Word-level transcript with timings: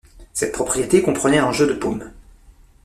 Cette 0.33 0.53
propriété 0.53 1.03
comprenait 1.03 1.37
un 1.37 1.51
jeu 1.51 1.67
de 1.67 1.73
paume. 1.73 2.09